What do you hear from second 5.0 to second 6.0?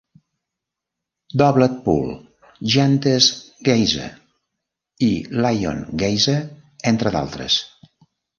i Lion